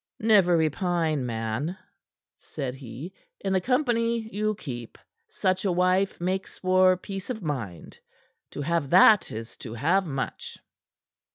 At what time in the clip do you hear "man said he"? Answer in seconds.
1.27-3.13